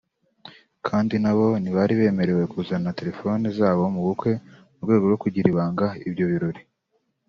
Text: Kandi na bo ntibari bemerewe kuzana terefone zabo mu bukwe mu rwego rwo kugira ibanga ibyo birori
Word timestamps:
Kandi 0.87 1.15
na 1.23 1.31
bo 1.37 1.47
ntibari 1.61 1.93
bemerewe 1.99 2.43
kuzana 2.53 2.95
terefone 2.99 3.45
zabo 3.57 3.83
mu 3.93 4.01
bukwe 4.07 4.31
mu 4.75 4.79
rwego 4.85 5.05
rwo 5.07 5.19
kugira 5.23 5.47
ibanga 5.53 5.87
ibyo 6.09 6.25
birori 6.31 6.61